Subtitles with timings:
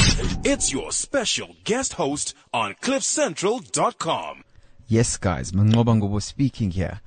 [0.00, 4.44] It's your special guest host on CliffCentral.com.
[4.86, 7.00] Yes, guys, Mangobangobo speaking here.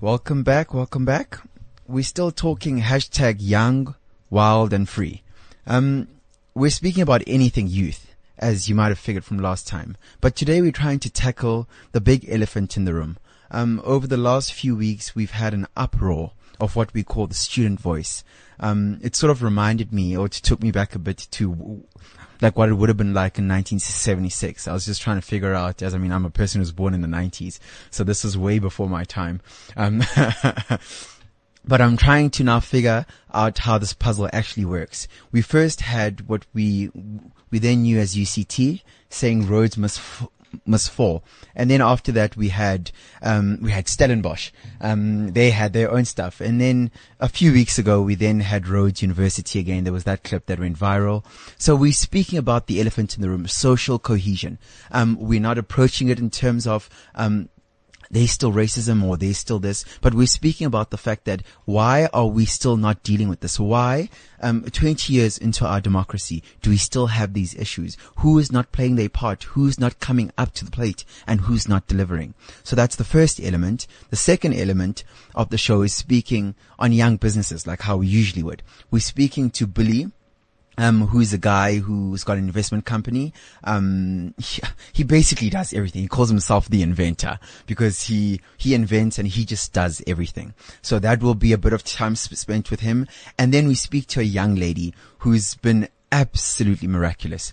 [0.00, 1.38] Welcome back, welcome back.
[1.86, 3.94] We're still talking hashtag young,
[4.30, 5.22] wild and free.
[5.64, 6.08] Um,
[6.54, 9.96] we're speaking about anything youth, as you might have figured from last time.
[10.20, 13.16] But today we're trying to tackle the big elephant in the room.
[13.52, 17.34] Um, over the last few weeks, we've had an uproar of what we call the
[17.34, 18.24] student voice.
[18.60, 21.84] Um, it sort of reminded me, or it took me back a bit to
[22.40, 24.68] like what it would have been like in 1976.
[24.68, 26.94] I was just trying to figure out, as I mean, I'm a person who's born
[26.94, 27.58] in the 90s,
[27.90, 29.40] so this was way before my time.
[29.76, 30.02] Um,
[31.64, 35.08] but I'm trying to now figure out how this puzzle actually works.
[35.32, 36.90] We first had what we
[37.50, 40.28] we then knew as UCT, saying Rhodes must f-
[40.66, 41.24] must fall.
[41.54, 42.90] And then after that, we had,
[43.22, 44.50] um, we had Stellenbosch.
[44.80, 46.40] Um, they had their own stuff.
[46.40, 46.90] And then
[47.20, 49.84] a few weeks ago, we then had Rhodes University again.
[49.84, 51.24] There was that clip that went viral.
[51.58, 54.58] So we're speaking about the elephant in the room, social cohesion.
[54.90, 57.48] Um, we're not approaching it in terms of, um,
[58.10, 62.08] there's still racism or there's still this, but we're speaking about the fact that why
[62.12, 63.58] are we still not dealing with this?
[63.58, 64.08] Why,
[64.40, 67.96] um, 20 years into our democracy, do we still have these issues?
[68.18, 69.44] Who is not playing their part?
[69.44, 72.34] Who's not coming up to the plate and who's not delivering?
[72.62, 73.86] So that's the first element.
[74.10, 78.42] The second element of the show is speaking on young businesses like how we usually
[78.42, 78.62] would.
[78.90, 80.10] We're speaking to Billy,
[80.78, 83.32] um, who's a guy who's got an investment company.
[83.62, 86.02] Um, he, he, basically does everything.
[86.02, 90.54] He calls himself the inventor because he, he invents and he just does everything.
[90.82, 93.06] So that will be a bit of time spent with him.
[93.38, 97.52] And then we speak to a young lady who's been absolutely miraculous.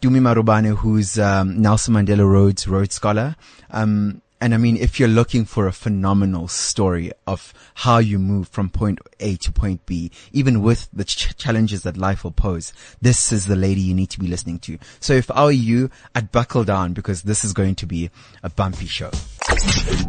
[0.00, 3.36] Dumi Marubane, who's, um, Nelson Mandela Rhodes Rhodes Scholar.
[3.70, 8.48] Um, and I mean, if you're looking for a phenomenal story of how you move
[8.48, 12.72] from point A to point B, even with the ch- challenges that life will pose,
[13.02, 14.78] this is the lady you need to be listening to.
[15.00, 18.10] So if I were you, I'd buckle down because this is going to be
[18.42, 19.10] a bumpy show.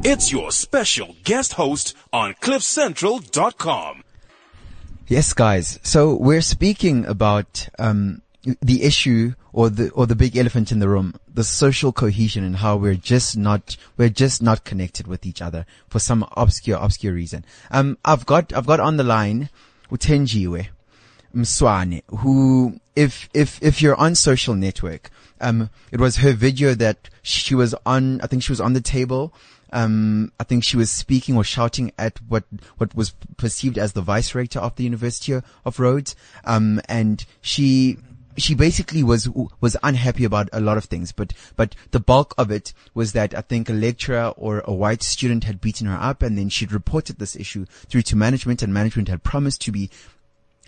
[0.04, 4.04] It's your special guest host on CliffCentral.com.
[5.08, 5.80] Yes, guys.
[5.82, 8.22] So we're speaking about, um,
[8.62, 12.58] the issue or the or the big elephant in the room, the social cohesion and
[12.58, 17.14] how we're just not we're just not connected with each other for some obscure obscure
[17.14, 17.46] reason.
[17.72, 19.50] Um, I've got I've got on the line
[19.92, 20.68] Utenjiwe
[21.36, 25.10] Mswane, who if if if you're on social network,
[25.42, 28.22] um, it was her video that she was on.
[28.22, 29.34] I think she was on the table.
[29.72, 32.44] Um, I think she was speaking or shouting at what,
[32.78, 36.16] what was perceived as the vice rector of the University of Rhodes.
[36.44, 37.98] Um, and she,
[38.38, 39.30] she basically was
[39.60, 43.34] was unhappy about a lot of things, but but the bulk of it was that
[43.34, 46.72] I think a lecturer or a white student had beaten her up, and then she'd
[46.72, 49.90] reported this issue through to management, and management had promised to be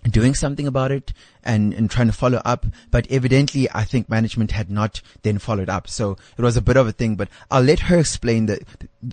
[0.10, 1.14] doing something about it
[1.44, 2.66] and, and trying to follow up.
[2.90, 5.88] But evidently, I think management had not then followed up.
[5.88, 8.64] So it was a bit of a thing, but I'll let her explain the,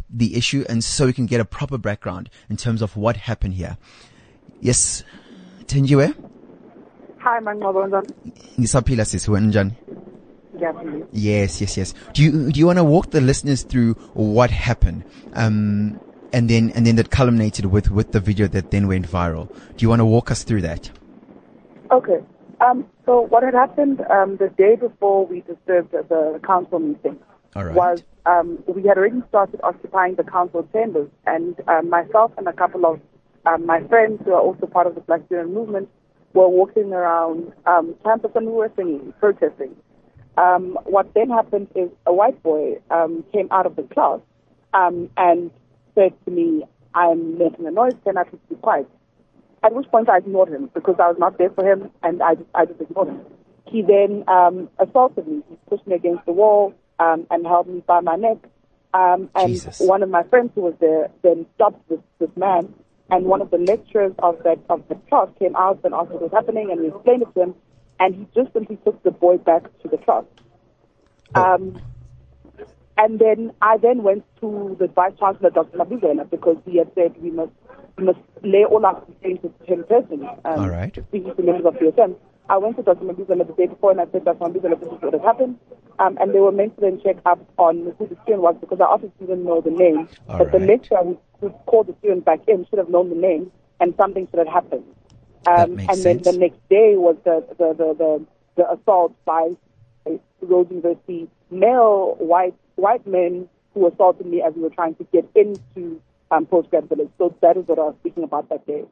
[0.09, 3.55] the issue and so we can get a proper background in terms of what happened
[3.55, 3.77] here.
[4.61, 5.05] Yes,
[5.67, 6.28] Thenjiwe?
[7.29, 8.09] Hi, Mangobo njani?
[8.61, 9.73] Ngisaphila sisi wena njani?
[10.57, 11.07] Ngiyaphila.
[11.13, 11.95] Yes, yes, yes.
[12.15, 15.03] Do you do you want to walk the listeners through what happened?
[15.35, 16.01] Um,
[16.33, 19.49] and then and then that culminated with with the video that then went viral.
[19.77, 20.91] Do you want to walk us through that?
[21.91, 22.21] Okay.
[22.61, 27.19] Um, so what had happened um, the day before we disturbed the council meeting
[27.55, 27.75] All right.
[27.75, 32.55] was um, we had already started occupying the council chambers, and um, myself and a
[32.55, 33.01] couple of
[33.45, 35.91] um, my friends who are also part of the Black Student Movement
[36.35, 39.75] were walking around um, campus and we were singing, protesting.
[40.37, 44.21] Um, what then happened is a white boy um, came out of the class
[44.73, 45.51] um, and
[45.95, 48.89] said to me, I'm making a noise, can I please be quiet?
[49.63, 52.37] At which point I ignored him because I was not there for him and I
[52.37, 53.21] just, I just ignored him.
[53.67, 55.43] He then um, assaulted me.
[55.49, 58.39] He pushed me against the wall um, and held me by my neck.
[58.95, 59.81] Um, and Jesus.
[59.81, 62.73] one of my friends who was there then stopped this, this man
[63.11, 66.23] and one of the lecturers of that of the class came out and asked what
[66.23, 67.55] was happening, and we explained it to him,
[68.01, 70.25] and he just simply took the boy back to the class.
[71.35, 71.81] Um,
[72.97, 75.79] and then I then went to the vice chancellor, Dr.
[75.79, 77.53] Mabizela, because he had said we must
[77.97, 80.29] we must lay all our complaints to him personally.
[80.45, 80.93] Um, All right.
[80.95, 82.17] To members of BSM.
[82.49, 83.05] I went to Dr.
[83.05, 84.39] Mabizela the day before and I said, Dr.
[84.39, 85.59] Mabizela, this is what has happened.
[85.99, 88.81] Um, and they were meant to then check up on who the student was because
[88.81, 90.09] I obviously didn't know the name.
[90.29, 93.17] All but the lecturer who, who called the student back in should have known the
[93.17, 93.51] name
[93.81, 94.85] and something should have happened.
[95.45, 96.25] That Um, and then sense.
[96.25, 99.57] the next day was the, the, the, the, the assault by
[100.41, 105.29] Rhodes University male white white men who assaulted me as we were trying to get
[105.35, 106.01] into
[106.31, 107.11] um, postgrad village.
[107.19, 108.85] So that is what I was speaking about that day.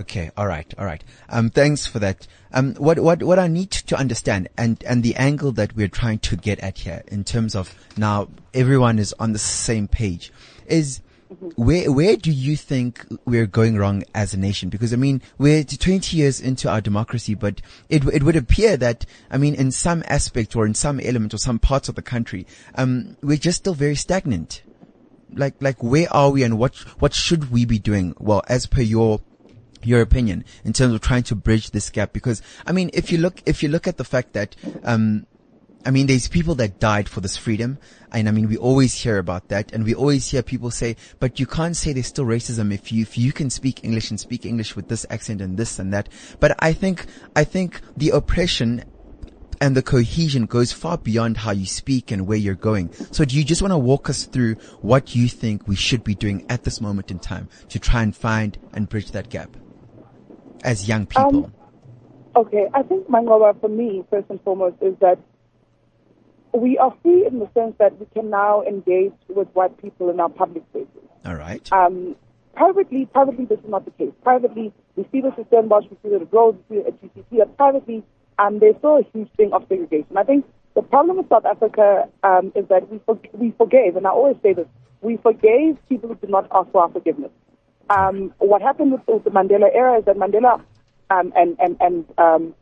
[0.00, 1.04] Okay, all right, all right.
[1.28, 2.26] Um, thanks for that.
[2.52, 6.18] Um, what what what I need to understand, and and the angle that we're trying
[6.20, 10.32] to get at here, in terms of now everyone is on the same page,
[10.66, 11.00] is
[11.56, 14.68] where where do you think we're going wrong as a nation?
[14.68, 19.06] Because I mean, we're 20 years into our democracy, but it it would appear that
[19.30, 22.48] I mean, in some aspect or in some element or some parts of the country,
[22.74, 24.62] um, we're just still very stagnant.
[25.32, 28.14] Like like where are we, and what what should we be doing?
[28.18, 29.20] Well, as per your
[29.86, 32.12] your opinion in terms of trying to bridge this gap?
[32.12, 35.26] Because I mean, if you look, if you look at the fact that, um,
[35.86, 37.78] I mean, there's people that died for this freedom.
[38.10, 41.38] And I mean, we always hear about that and we always hear people say, but
[41.38, 44.46] you can't say there's still racism if you, if you can speak English and speak
[44.46, 46.08] English with this accent and this and that.
[46.40, 48.84] But I think, I think the oppression
[49.60, 52.92] and the cohesion goes far beyond how you speak and where you're going.
[53.12, 56.14] So do you just want to walk us through what you think we should be
[56.14, 59.56] doing at this moment in time to try and find and bridge that gap?
[60.64, 61.44] As young people?
[61.44, 61.54] Um,
[62.34, 65.18] okay, I think Mangoba for me, first and foremost, is that
[66.52, 70.18] we are free in the sense that we can now engage with white people in
[70.20, 70.88] our public spaces.
[71.24, 71.70] All right.
[71.72, 72.16] Um,
[72.54, 74.12] privately, privately, this is not the case.
[74.22, 77.02] Privately, we see this at Stellenbosch, we see it at Rhodes, we see it at
[77.02, 78.02] GCT, but privately,
[78.38, 80.16] um, there's still a huge thing of segregation.
[80.16, 80.44] I think
[80.74, 84.36] the problem with South Africa um, is that we, for- we forgave, and I always
[84.42, 84.66] say this,
[85.00, 87.30] we forgave people who did not ask for our forgiveness.
[87.90, 90.62] Um, what happened with, with, the Mandela era is that Mandela
[91.10, 92.54] um, and and and um,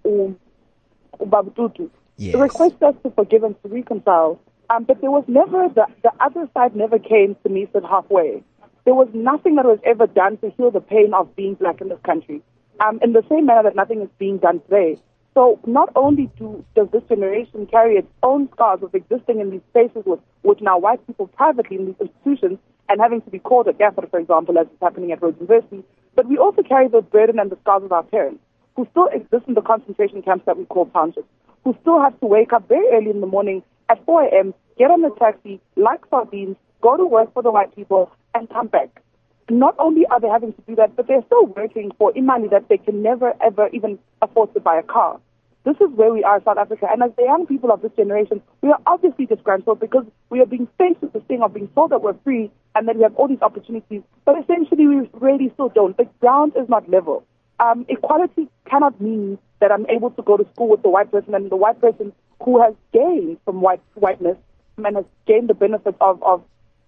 [1.25, 2.35] Baba Tutu yes.
[2.35, 4.41] requested us to forgive and to reconcile,
[4.71, 8.43] um, but there was never the the other side never came to meet us halfway.
[8.85, 11.89] There was nothing that was ever done to heal the pain of being black in
[11.89, 12.43] this country.
[12.81, 14.99] Um, in the same manner that nothing is being done today.
[15.35, 19.63] So not only do, does this generation carry its own scars of existing in these
[19.71, 22.59] spaces with, with now white people privately in these institutions,
[22.89, 25.83] and having to be called at Gafford, for example, as is happening at Rhodes University.
[26.15, 28.41] But we also carry the burden and the scars of our parents,
[28.77, 31.29] who still exist in the concentration camps that we call townships,
[31.65, 34.91] who still have to wake up very early in the morning at 4 a.m., get
[34.91, 39.03] on a taxi, like sardines, go to work for the white people, and come back.
[39.51, 42.69] Not only are they having to do that, but they're still working for money that
[42.69, 45.21] they can never, ever even afford to buy a car.
[45.65, 46.89] This is where we are in South Africa.
[46.91, 50.47] And as the young people of this generation, we are obviously disgruntled because we are
[50.47, 53.15] being faced with this thing of being told that we're free and that we have
[53.15, 54.03] all these opportunities.
[54.25, 55.97] But essentially, we really still don't.
[55.97, 57.25] The ground is not level.
[57.61, 61.35] Um, equality cannot mean that I'm able to go to school with the white person
[61.35, 62.13] and the white person
[62.43, 64.37] who has gained from white whiteness
[64.79, 66.43] and has gained the benefits of, of,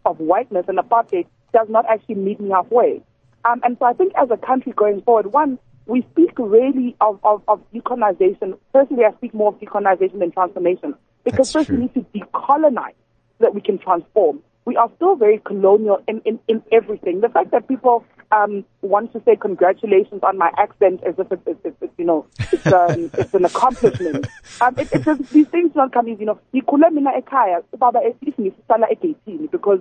[0.05, 3.01] of whiteness and apartheid does not actually meet me halfway.
[3.47, 7.21] Um, and so I think as a country going forward, one, we speak really of,
[7.25, 8.59] of, of decolonization.
[8.73, 11.77] Personally, I speak more of decolonization than transformation because That's first true.
[11.77, 12.99] we need to decolonize
[13.39, 14.41] so that we can transform.
[14.65, 17.21] We are still very colonial in, in, in everything.
[17.21, 21.43] The fact that people um, want to say congratulations on my accent as if it's,
[21.47, 24.27] it's, it's you know it's, um, it's an accomplishment.
[24.63, 26.21] Um, it, it just, these things don't come easy.
[26.21, 29.81] You know, ngikhule mina ekhaya baba esithi ngisala egeyithini because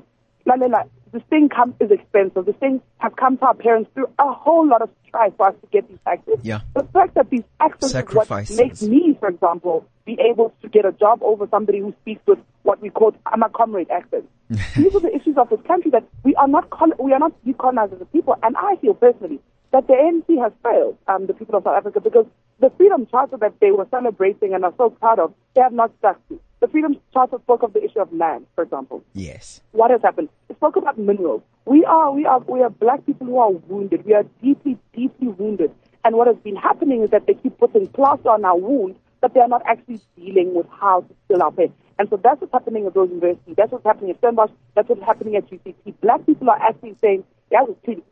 [1.13, 2.45] this thing come, is expensive.
[2.45, 5.55] This thing has come to our parents through a whole lot of strife for us
[5.61, 6.39] to get these access.
[6.41, 6.61] Yeah.
[6.75, 8.57] The fact that these access Sacrifices.
[8.57, 12.39] makes me, for example, be able to get a job over somebody who speaks with
[12.63, 14.27] what we call I'm a comrade accent.
[14.49, 17.31] these are the issues of this country that we are not col- we are not
[17.45, 18.35] decolonized as a people.
[18.41, 19.39] And I feel personally
[19.73, 22.27] that the ANC has failed um, the people of South Africa because
[22.59, 25.91] the Freedom Charter that they were celebrating and are so proud of, they have not
[25.97, 26.39] stuck to.
[26.59, 29.03] The Freedom Charter spoke of the issue of land, for example.
[29.13, 29.61] Yes.
[29.71, 30.29] What has happened?
[30.47, 31.41] It spoke about minerals.
[31.65, 34.05] We are, we are, we are black people who are wounded.
[34.05, 35.71] We are deeply, deeply wounded.
[36.05, 39.33] And what has been happening is that they keep putting plaster on our wound, but
[39.33, 41.73] they are not actually dealing with how to heal our pain.
[41.97, 43.55] And so that's what's happening at Rhodes University.
[43.57, 44.51] That's what's happening at Stellenbosch.
[44.75, 45.95] That's what's happening at GCT.
[46.01, 47.63] Black people are actually saying, yeah,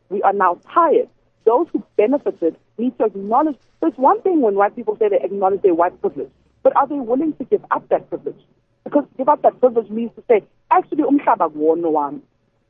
[0.08, 1.08] we are now tired.
[1.44, 3.56] Those who benefited need to acknowledge.
[3.80, 6.30] So it's one thing when white people say they acknowledge their white privilege,
[6.62, 8.40] but are they willing to give up that privilege?
[8.84, 12.20] Because give up that privilege means to say, actually, umhlaba kuwona wami.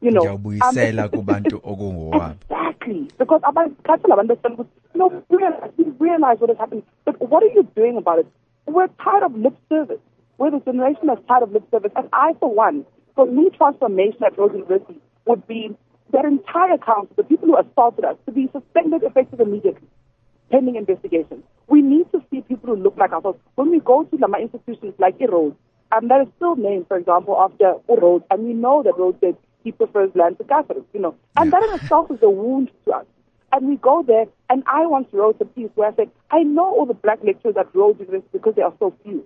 [0.00, 2.34] You know, um, Ngiyawubuyisela kubantu okungowami.
[2.50, 3.08] Exactly.
[3.18, 6.84] Because abantu abantu ukuthi no, realize, we realize what is happening.
[7.04, 8.26] But what are you doing about it?
[8.66, 10.00] We're tired of lip service.
[10.38, 11.92] We're the generation that's tired of lip service.
[11.96, 15.76] And I, for one, for me, transformation at Rhodes University would be
[16.12, 19.88] that entire council, the people who assaulted us, to be suspended effective immediately,
[20.50, 21.42] pending investigation.
[21.68, 23.38] We need to see people who look like ourselves.
[23.54, 25.56] When we go to Lama institutions like Rhodes,
[25.90, 29.36] and that is still named, for example, after Rhodes, and we know that Rhodes said
[29.64, 31.14] he prefers land to Catholics, you know.
[31.36, 33.06] And that in itself is a wound to us.
[33.52, 36.64] And we go there, and I once wrote a piece where I said, I know
[36.64, 39.22] all the black lecturers at Rhodes University because there are so few.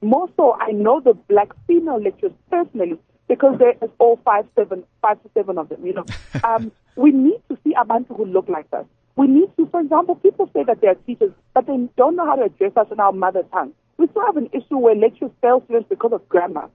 [0.00, 4.84] More so, I know the black female lecturers personally because there is all five, seven,
[5.02, 6.04] five to seven of them, you know.
[6.44, 8.86] um, we need to see abantu who look like us.
[9.16, 12.26] We need to, for example, people say that they are teachers, but they don't know
[12.26, 13.72] how to address us in our mother tongue.
[13.96, 16.70] We still have an issue where lecturers fail students because of grammar.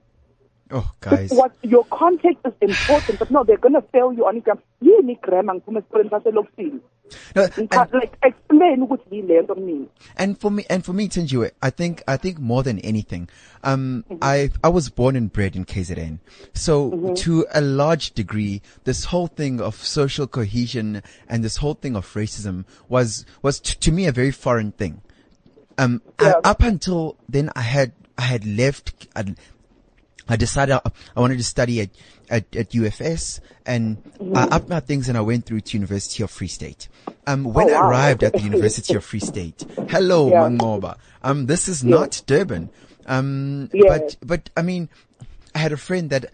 [0.71, 1.31] Oh, guys.
[1.31, 4.61] What your context is important, but no, they're going to fail you on grammar.
[4.81, 5.53] You need grammar.
[7.35, 9.87] No, and- like explain what we learned on me.
[10.15, 13.29] And for me, and for me, Thenjiwe, I think, I think more than anything,
[13.63, 14.17] um, Mm-hmm.
[14.21, 16.19] I, I was born and bred in KZN.
[16.53, 21.95] So to a large degree, this whole thing of social cohesion and this whole thing
[21.95, 25.01] of racism was, was t- to me a very foreign thing.
[25.77, 29.35] Um, I- up until then, I had, I had left, I,
[30.29, 30.81] I decided I,
[31.15, 31.89] I wanted to study at,
[32.29, 33.97] at, at UFS and
[34.35, 36.87] I upped my things and I went through to University of Free State.
[37.27, 40.41] Um, when Oh, I arrived at the University of Free State, hello, Yeah.
[40.47, 40.97] Mangoba.
[41.23, 42.69] Um, this is not Durban.
[43.05, 44.15] Um, Yes.
[44.21, 44.89] but, but I mean,
[45.55, 46.31] I had a friend that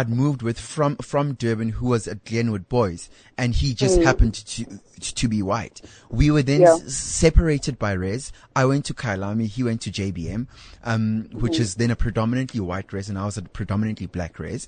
[0.00, 4.34] I'd moved with from, from Durban who was at Glenwood Boys and he just happened
[4.34, 5.80] to, to be white.
[6.10, 6.64] We were then Mm.
[6.80, 6.86] Yeah.
[6.86, 8.32] s- separated by res.
[8.56, 10.46] I went to Khayalami, he went to JBM,
[10.84, 11.62] um, which Mm-hmm.
[11.62, 14.66] is then a predominantly white res and I was a predominantly black res.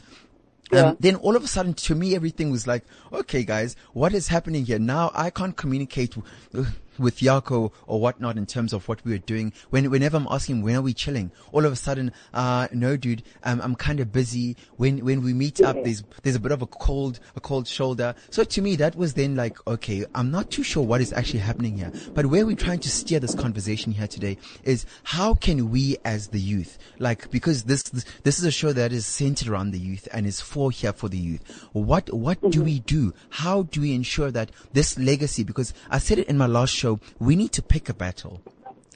[0.73, 0.81] Yeah.
[0.91, 4.29] Um, then all of a sudden, to me, everything was like, okay, guys, what is
[4.29, 4.79] happening here?
[4.79, 6.17] Now I can't communicate
[6.53, 6.71] w-
[7.03, 9.53] with Yako or whatnot in terms of what we were doing.
[9.71, 11.31] When, whenever I'm asking, when are we chilling?
[11.53, 14.57] All of a sudden, uh, no, dude, um, I'm kind of busy.
[14.77, 18.15] When, when we meet up, there's, there's a bit of a cold, a cold shoulder.
[18.31, 21.41] So to me, that was then like, okay, I'm not too sure what is actually
[21.41, 21.93] happening here.
[22.15, 26.29] But where we're trying to steer this conversation here today is how can we as
[26.29, 29.79] the youth, like, because this, this, this is a show that is centered around the
[29.79, 31.69] youth and is for here for the youth.
[31.73, 33.13] What, what do we do?
[33.31, 36.92] How do we ensure that this legacy, because I said it in my last show,
[37.19, 38.41] we need to pick a battle.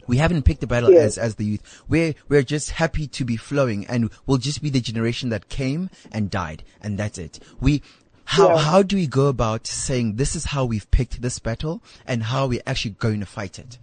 [0.07, 1.17] We haven't picked a battle Yes.
[1.17, 1.83] as, as the youth.
[1.89, 5.91] We're, we're just happy to be flowing and we'll just be the generation that came
[6.13, 6.63] and died.
[6.81, 7.41] And that's it.
[7.61, 7.83] We,
[8.25, 8.59] how, Yeah.
[8.59, 12.47] how do we go about saying this is how we've picked this battle and how
[12.47, 13.79] we're actually going to fight it?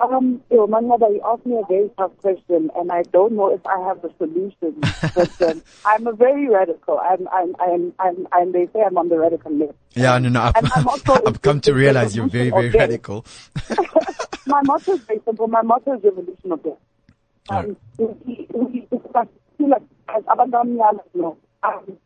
[0.00, 3.32] Um, you know, my mother, you asked me a very tough question, and I don't
[3.34, 4.80] know if I have the solution.
[5.14, 6.98] but um, I'm a very radical.
[6.98, 9.74] I'm, I'm, I'm, I'm, I'm, they say I'm on the radical left.
[9.94, 10.86] Yeah, no, no, I've,
[11.26, 13.24] I've come to realize you're very, very radical.
[14.46, 15.46] my motto is very simple.
[15.46, 16.72] My motto is revolution of death.
[17.50, 19.28] Um, we, we, it's like,
[20.08, 21.96] as Abandamiya, you know, um,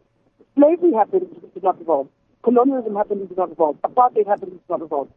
[0.54, 2.08] slavery happened, it did not evolve.
[2.42, 3.76] Colonialism happened, it did not evolve.
[3.82, 5.08] Apartheid happened, it did not evolve.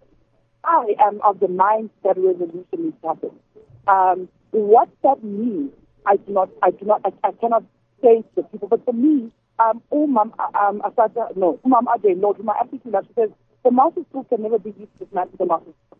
[0.63, 3.31] I am of the mind that revolution needs to happen.
[3.87, 5.71] Um, what that means,
[6.05, 7.63] I do not, I do not, I, I cannot
[8.01, 8.67] say to people.
[8.67, 13.13] But for me, um, Umam, um, Asada, no, Umam Ade, no, to my aptitude, she
[13.13, 13.29] says,
[13.63, 15.99] the master school can never be used to dismantle the master school.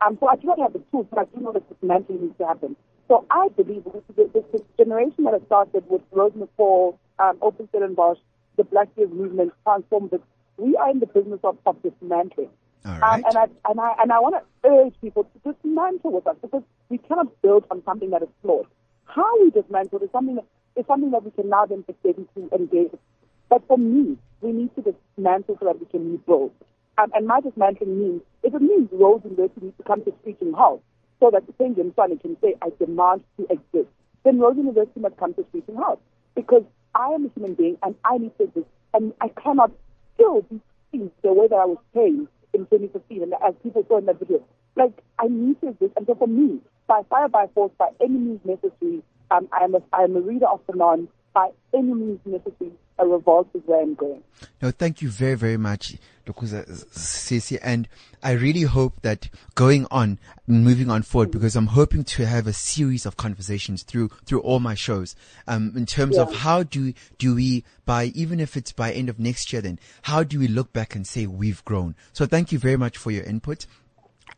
[0.00, 2.38] Um, so I do not have the tools, but I do know that dismantling needs
[2.38, 2.76] to happen.
[3.08, 7.66] So I believe this, this, this, generation that has started with Rose McCall, um, Open
[7.68, 8.18] Stellenbosch,
[8.56, 10.20] the Black Youth Movement, Transform, this,
[10.58, 12.50] we are in the business of, of dismantling.
[12.84, 16.26] All Um, and I and I and I want to urge people to dismantle with
[16.26, 18.66] us because we cannot build on something that is flawed.
[19.04, 20.44] How we dismantle is something that
[20.76, 22.92] is something that we can now then into engage.
[23.48, 26.52] But for me, we need to dismantle so that we can rebuild.
[26.98, 30.52] Um, and my dismantling means if it means Rhodes University needs to come to screeching
[30.52, 30.82] halt
[31.20, 33.88] so that the Penguin Sunny can say I demand to exist,
[34.24, 35.98] then Rhodes University must come to screeching House
[36.34, 36.62] because
[36.94, 39.70] I am a human being and I need to exist and I cannot
[40.14, 43.98] still be seen the way that I was trained in 2015 and as people saw
[43.98, 44.42] in that video.
[44.76, 45.92] Like, I need to exist.
[45.96, 49.74] And so for me, by fire, by force, by any means necessary, um, I am
[49.74, 51.08] a, I am a reader of the non.
[51.34, 54.22] By any means necessary, a revolt is where I'm going.
[54.60, 57.58] No, thank you very, very much, Dokuza Sisi.
[57.62, 57.88] And
[58.22, 62.52] I really hope that going on, moving on forward, because I'm hoping to have a
[62.52, 65.14] series of conversations through, through all my shows,
[65.46, 69.18] um, in terms of how do, do we, by, even if it's by end of
[69.18, 71.94] next year then, how do we look back and say we've grown?
[72.12, 73.66] So thank you very much for your input.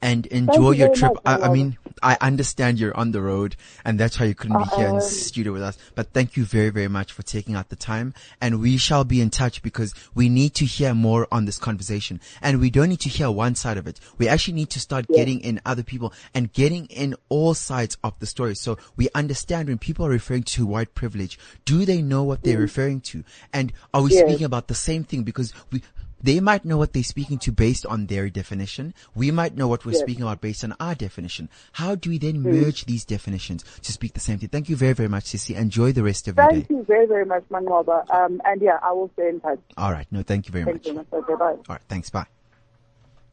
[0.03, 1.13] And enjoy you your trip.
[1.15, 4.57] much, I, I mean, I understand you're on the road and that's why you couldn't
[4.57, 5.77] be here in Um, studio with us.
[5.95, 8.15] But thank you very, very much for taking out the time.
[8.41, 12.19] And we shall be in touch because we need to hear more on this conversation.
[12.41, 14.01] And we don't need to hear one side of it.
[14.17, 18.19] We actually need to start getting in other people and getting in all sides of
[18.21, 18.55] the story.
[18.55, 22.59] So we understand when people are referring to white privilege, do they know what they're
[22.59, 23.23] referring to?
[23.53, 24.21] And are we Yes.
[24.27, 25.25] speaking about the same thing?
[25.25, 25.83] Because we,
[26.23, 28.95] they might know what they're speaking to based on their definition.
[29.15, 30.01] We might know what we're Yes.
[30.03, 31.49] speaking about based on our definition.
[31.73, 34.49] How do we then merge these definitions to speak the same thing?
[34.51, 35.57] Thank you very, very much, Sissy.
[35.57, 36.55] Enjoy the rest of your day.
[36.57, 38.05] Thank you very, very much, Manuela.
[38.11, 39.59] Um, and yeah, I will stay in touch.
[39.77, 40.07] All right.
[40.11, 40.87] No, thank you very Thank much.
[40.87, 41.23] you very much.
[41.25, 41.45] Okay, bye.
[41.47, 41.81] All right.
[41.89, 42.11] Thanks.
[42.11, 42.27] Bye.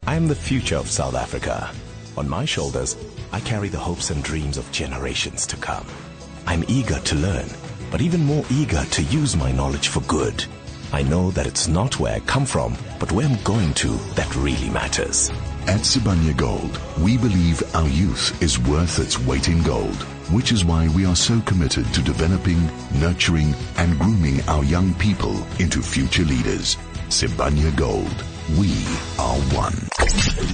[0.06, 1.70] I'm the future of South Africa.
[2.16, 2.96] On my shoulders,
[3.32, 5.86] I carry the hopes and dreams of generations to come.
[6.46, 7.46] I'm eager to learn,
[7.90, 10.44] but even more eager to use my knowledge for good.
[10.92, 14.34] I know that it's not where I come from, but where I'm going to that
[14.36, 15.30] really matters.
[15.66, 20.02] At Sibanye Gold, we believe our youth is worth its weight in gold,
[20.32, 22.58] which is why we are so committed to developing,
[22.98, 26.76] nurturing, and grooming our young people into future leaders.
[27.08, 28.24] Sibanye Gold.
[28.56, 28.70] We
[29.18, 29.76] are one.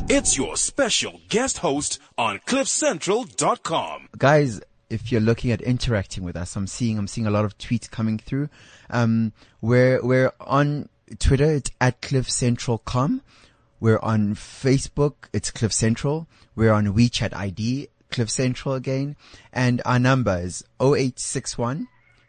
[0.09, 4.09] It's your special guest host on CliffCentral.com.
[4.19, 4.61] Guys,
[4.91, 7.89] if you're looking at interacting with us, I'm seeing I'm seeing a lot of tweets
[7.89, 8.49] coming through.
[8.91, 10.89] Um, we're we're on
[11.19, 11.53] Twitter.
[11.55, 13.23] It's at CliffCentral.com.
[13.81, 15.15] We're on Facebook.
[15.33, 16.27] It's Cliff Central.
[16.57, 17.89] We're on WeChat ID.
[18.11, 19.17] Cliff Central again.
[19.53, 21.89] And our number is 0861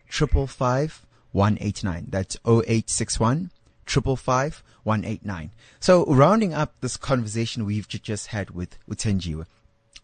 [0.10, 2.08] 555 189.
[2.10, 3.52] That's 0861
[3.86, 5.52] 555 189.
[5.80, 9.46] So rounding up this conversation we've just had with Utenjiwe,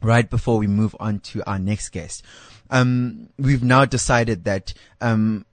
[0.02, 2.24] right before we move on to our next guest,
[2.70, 5.46] um, we've now decided that, um,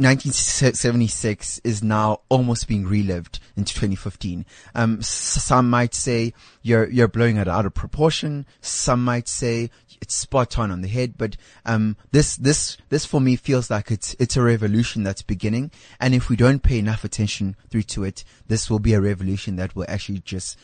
[0.00, 4.46] 1976 is now almost being relived into 2015.
[4.76, 8.46] Um, some might say you're you're blowing it out of proportion.
[8.60, 11.14] Some might say it's spot on on the head.
[11.18, 11.36] But
[11.66, 15.72] um, this this this for me feels like it's it's a revolution that's beginning.
[15.98, 19.56] And if we don't pay enough attention through to it, this will be a revolution
[19.56, 20.56] that will actually just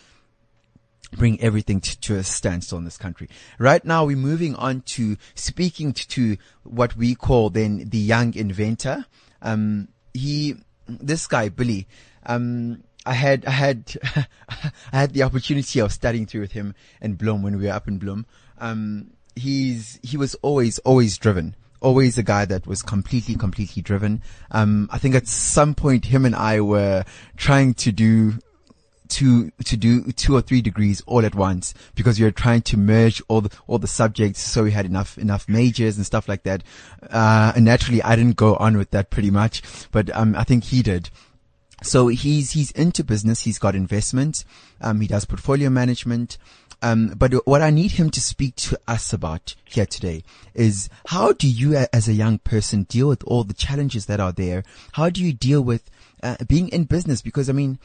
[1.16, 3.28] bring everything to, to, a standstill in this country.
[3.58, 8.34] Right now, we're moving on to speaking to, to what we call then the young
[8.34, 9.06] inventor.
[9.42, 10.56] Um, he,
[10.86, 11.86] this guy, Billy,
[12.26, 13.96] um, I had, I had,
[14.48, 17.88] I had the opportunity of studying through with him in Bloem when we were up
[17.88, 18.24] in Bloem.
[18.58, 21.56] Um, he's, he was always, always driven.
[21.80, 24.22] Always a guy that was completely, completely driven.
[24.50, 27.04] Um, I think at some point him and I were
[27.36, 28.38] trying to do
[29.08, 33.22] to to do two or three degrees all at once because were trying to merge
[33.28, 36.62] all the all the subjects so we had enough enough majors and stuff like that.
[37.10, 40.64] Uh, and naturally, I didn't go on with that pretty much, but um, I think
[40.64, 41.10] he did.
[41.82, 43.42] So he's he's into business.
[43.42, 44.44] He's got investment.
[44.80, 46.38] Um, he does portfolio management.
[46.82, 51.32] Um, but what I need him to speak to us about here today is how
[51.32, 54.64] do you as a young person deal with all the challenges that are there?
[54.92, 55.90] How do you deal with
[56.24, 57.22] uh, being in business?
[57.22, 57.78] Because I mean,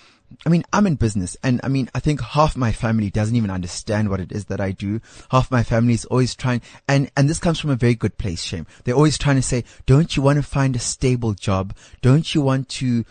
[0.46, 3.50] I mean, I'm in business and I mean, I think half my family doesn't even
[3.50, 5.02] understand what it is that I do.
[5.32, 8.42] Half my family is always trying, and, and this comes from a very good place,
[8.42, 8.66] Shame.
[8.84, 11.76] They're always trying to say, don't you want to find a stable job?
[12.02, 13.06] Don't you want to,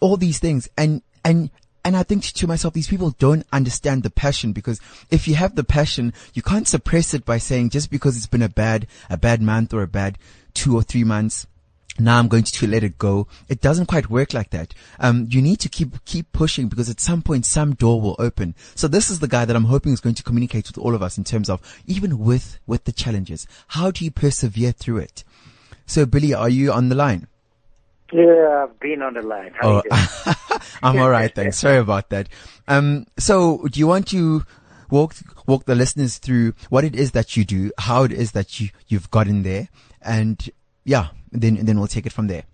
[0.00, 0.68] all these things.
[0.76, 1.50] And, and,
[1.84, 5.54] and I think to myself, these people don't understand the passion because if you have
[5.54, 9.16] the passion, you can't suppress it by saying just because it's been a bad, a
[9.16, 10.18] bad month or a bad
[10.54, 11.46] two or three months,
[11.98, 13.28] now I'm going to let it go.
[13.48, 14.74] It doesn't quite work like that.
[14.98, 18.54] Um, you need to keep, keep pushing because at some point some door will open.
[18.74, 21.02] So this is the guy that I'm hoping is going to communicate with all of
[21.02, 23.46] us in terms of even with, with the challenges.
[23.68, 25.24] How do you persevere through it?
[25.86, 27.28] So Billy, are you on the line?
[28.12, 29.52] Yeah, I've been on the line.
[29.60, 31.34] How oh, I'm all right.
[31.34, 31.58] Thanks.
[31.58, 32.28] Sorry about that.
[32.68, 34.44] Um, so do you want to
[34.90, 35.14] walk,
[35.46, 38.70] walk the listeners through what it is that you do, how it is that you,
[38.88, 39.68] you've gotten there
[40.02, 40.50] and
[40.84, 42.44] yeah, then then we'll take it from there.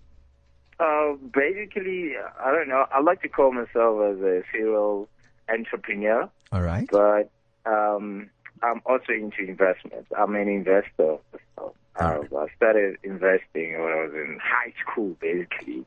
[0.78, 2.12] Uh, basically,
[2.42, 2.86] I don't know.
[2.90, 5.08] I like to call myself as a serial
[5.48, 6.28] entrepreneur.
[6.52, 6.88] All right.
[6.90, 7.30] But
[7.66, 8.30] um,
[8.62, 10.10] I'm also into investments.
[10.16, 11.18] I'm an investor.
[11.56, 15.84] So, uh, I started investing when I was in high school, basically.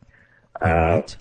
[0.61, 1.17] All uh, right.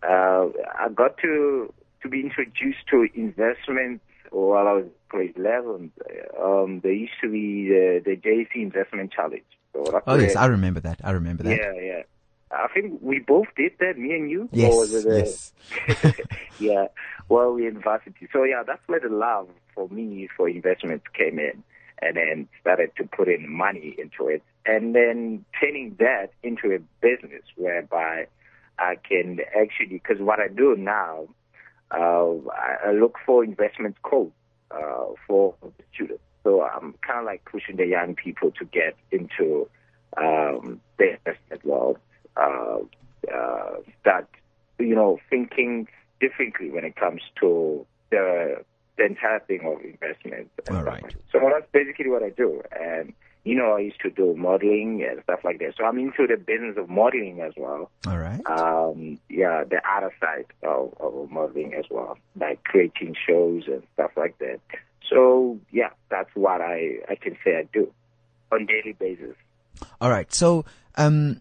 [0.00, 5.90] Uh, I got to to be introduced to investments while I was grade 11.
[6.40, 9.42] Um, there used to be the, the JSE Investment Challenge.
[9.72, 11.00] So oh yes, I remember that.
[11.04, 11.56] I remember that.
[11.56, 12.02] Yeah, yeah.
[12.50, 14.48] I think we both did that, me and you.
[14.52, 15.52] Yes, yes.
[16.58, 16.86] yeah,
[17.28, 18.28] well, we in university.
[18.32, 21.62] So yeah, that's where the love for me for investments came in,
[22.00, 26.78] and then started to put in money into it, and then turning that into a
[27.00, 28.26] business whereby
[28.78, 31.28] I can actually, because what I do now,
[31.90, 32.34] uh,
[32.86, 34.32] I look for investment codes
[34.70, 36.22] uh, for the students.
[36.48, 39.68] So I'm kind of like pushing the young people to get into
[40.16, 41.98] um, the investment world,
[42.38, 42.78] uh,
[43.30, 44.26] uh, start,
[44.78, 45.88] you know, thinking
[46.20, 48.64] differently when it comes to the
[48.96, 50.50] the entire thing of investment.
[50.70, 51.14] All right.
[51.30, 52.62] So that's basically what I do.
[52.72, 53.12] And,
[53.44, 55.74] you know, I used to do modeling and stuff like that.
[55.76, 57.90] So I'm into the business of modeling as well.
[58.06, 58.40] All right.
[58.46, 64.12] Um, yeah, the other side of, of modeling as well, like creating shows and stuff
[64.16, 64.60] like that.
[65.08, 67.92] So yeah, that's what I, I can say I do
[68.52, 69.36] on daily basis.
[70.00, 70.32] All right.
[70.32, 70.64] So,
[70.96, 71.40] um,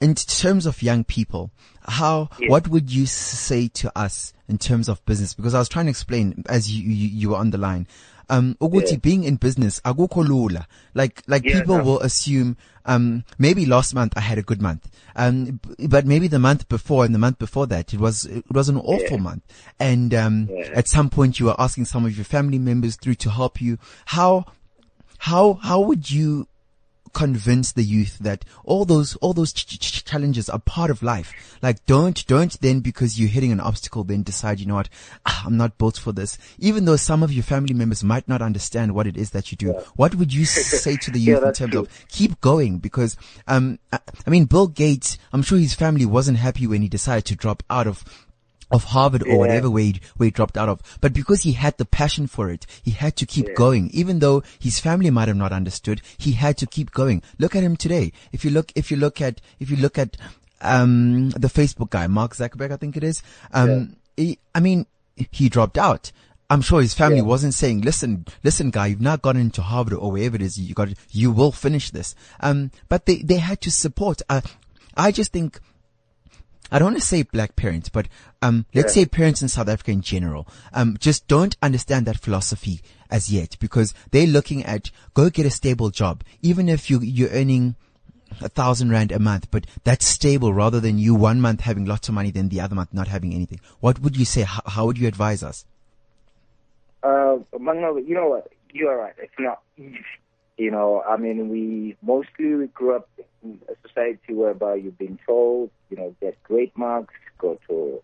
[0.00, 1.50] in terms of young people,
[1.86, 2.48] how, Yeah.
[2.48, 5.34] what would you say to us in terms of business?
[5.34, 7.86] Because I was trying to explain as you, you, you were on the line.
[8.30, 8.98] Um, ukuthi Yeah.
[8.98, 10.66] being in business, akukho lula.
[10.94, 11.84] Like, like Yeah, people no.
[11.84, 14.88] will assume, um, maybe last month I had a good month.
[15.16, 18.68] Um, but maybe the month before and the month before that, it was, it was
[18.68, 19.22] an awful Yeah.
[19.24, 19.42] month.
[19.78, 23.30] And, um, at some point you were asking some of your family members through to
[23.30, 23.78] help you.
[24.06, 24.46] How,
[25.18, 26.46] how, how would you
[27.12, 31.32] convince the youth that all those all those ch- ch- challenges are part of life.
[31.62, 34.88] Like don't don't then because you're hitting an obstacle then decide you know what
[35.26, 36.38] ah, I'm not built for this.
[36.58, 39.56] Even though some of your family members might not understand what it is that you
[39.56, 39.72] do.
[39.96, 41.80] What would you say to the Yeah, youth in terms true.
[41.82, 46.38] of keep going because um I, I mean Bill Gates I'm sure his family wasn't
[46.38, 48.04] happy when he decided to drop out of
[48.72, 49.36] of Harvard or Yeah.
[49.36, 50.80] whatever where he, where he dropped out of.
[51.00, 53.90] But because he had the passion for it, he had to keep going.
[53.92, 57.22] Even though his family might have not understood, he had to keep going.
[57.38, 58.12] Look at him today.
[58.32, 60.16] If you look, if you look at, if you look at,
[60.60, 63.22] um, the Facebook guy, Mark Zuckerberg, I think it is.
[63.52, 64.86] Um, he, I mean,
[65.30, 66.12] he dropped out.
[66.48, 67.22] I'm sure his family Yeah.
[67.22, 70.74] wasn't saying, listen, listen, guy, you've not gotten into Harvard or wherever it is you
[70.74, 72.14] got, you will finish this.
[72.40, 74.20] Um, but they, they had to support.
[74.28, 74.42] Uh,
[74.96, 75.58] I just think,
[76.72, 78.08] I don't want to say black parents, but
[78.40, 82.80] um, let's say parents in South Africa in general, um, just don't understand that philosophy
[83.10, 87.28] as yet because they're looking at go get a stable job, even if you you're
[87.28, 87.76] earning
[88.40, 92.08] a thousand rand a month, but that's stable rather than you one month having lots
[92.08, 93.60] of money, then the other month not having anything.
[93.80, 94.42] What would you say?
[94.42, 95.66] How, how would you advise us?
[97.02, 98.50] Uh, you know what?
[98.72, 99.14] You are right.
[99.18, 99.98] It's not easy.
[100.56, 103.08] You know, I mean, we mostly we grew up
[103.44, 108.02] a society whereby you've been told, you know, get great marks, go to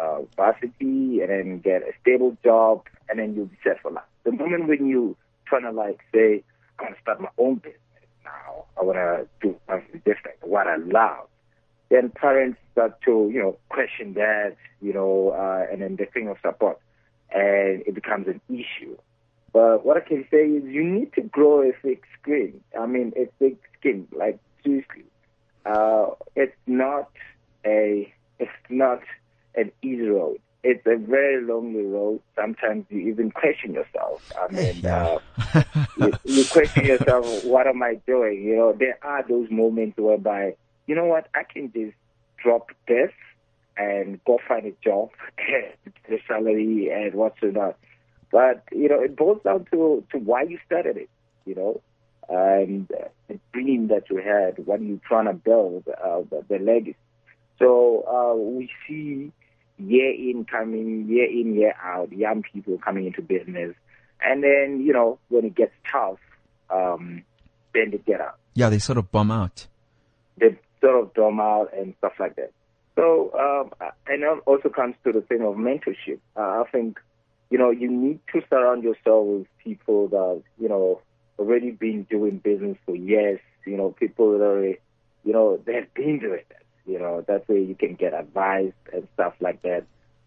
[0.00, 4.04] uh, varsity, and then get a stable job, and then you'll be set for life.
[4.24, 5.16] The moment when you
[5.46, 6.42] trying to like say,
[6.78, 7.80] I want to start my own business
[8.24, 11.28] now, I want to do something different, what I love,
[11.90, 16.28] then parents start to, you know, question that, you know, uh, and then the thing
[16.28, 16.78] of support,
[17.30, 18.96] and it becomes an issue.
[19.52, 22.60] But what I can say is you need to grow a thick skin.
[22.78, 25.04] I mean, a thick skin, like seriously.
[25.64, 27.10] Uh, it's not
[27.64, 29.00] a, it's not
[29.54, 30.38] an easy road.
[30.62, 32.20] It's a very lonely road.
[32.34, 34.32] Sometimes you even question yourself.
[34.40, 35.18] I mean, uh,
[35.98, 38.42] you, you question yourself, what am I doing?
[38.42, 40.54] You know, there are those moments whereby,
[40.86, 41.94] you know what, I can just
[42.42, 43.10] drop this
[43.76, 45.10] and go find a job,
[46.08, 47.74] the salary and whatsoever.
[48.30, 51.10] But, you know, it boils down to, to why you started it,
[51.44, 51.80] you know,
[52.28, 52.88] and
[53.28, 56.96] the dream that you had, what you're trying to build, uh, the, the legacy.
[57.58, 59.32] So uh, we see
[59.78, 63.74] year in coming, year in, year out, young people coming into business.
[64.20, 66.18] And then, you know, when it gets tough,
[66.70, 67.24] um,
[67.74, 68.38] then they get out.
[68.54, 69.66] Yeah, they sort of bum out.
[70.38, 72.52] They sort of dumb out and stuff like that.
[72.96, 76.20] So, um, and it also comes to the thing of mentorship.
[76.36, 77.00] Uh, I think,
[77.50, 81.00] you know, you need to surround yourself with people that, you know,
[81.38, 86.18] already been doing business for years, you know, people that are, you know, they've been
[86.18, 86.62] doing that.
[86.86, 89.84] You know, that way you can get advice and stuff like that,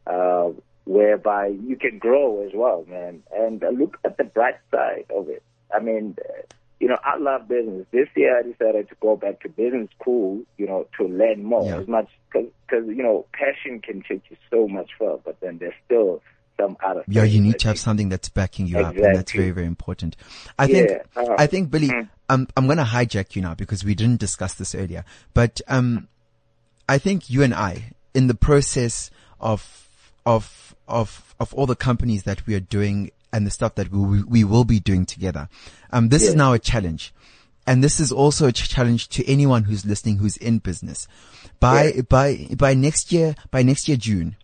[0.08, 0.50] uh,
[0.86, 3.22] whereby you can grow as well, man.
[3.32, 5.44] And uh, look at the bright side of it.
[5.76, 6.42] I mean, uh,
[6.80, 7.86] you know, I love business.
[7.92, 11.66] This year I decided to go back to business school, you know, to learn more
[11.66, 11.80] Yeah.
[11.80, 15.74] as much, because, you know, passion can take you so much further, but then there's
[15.86, 16.22] still
[16.60, 19.52] some other Yeah, you need to have something that's backing you up, and that's very,
[19.52, 20.16] very important.
[20.58, 22.10] I think, Yeah, uh, I think, Billy, mm.
[22.30, 25.06] um, I'm going to hijack you now because we didn't discuss this earlier.
[25.34, 26.08] But um,
[26.90, 29.90] I think you and I, in the process of
[30.26, 34.24] of of of all the companies that we are doing and the stuff that we
[34.24, 35.50] we will be doing together,
[35.92, 37.14] um, this is now a challenge.
[37.70, 41.06] And this is also a challenge to anyone who's listening who's in business.
[41.60, 42.02] By Yeah.
[42.08, 44.38] by by next year, by next year June,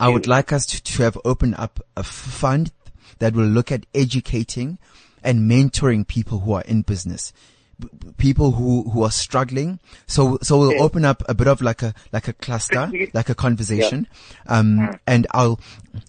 [0.00, 2.72] I would like us to, to have opened up a fund
[3.18, 4.78] that will look at educating
[5.22, 7.34] and mentoring people who are in business.
[8.18, 9.78] People who, who are struggling.
[10.06, 10.82] So, so we'll Yeah.
[10.82, 14.06] open up a bit of like a, like a cluster, like a conversation.
[14.46, 15.58] Um, and I'll,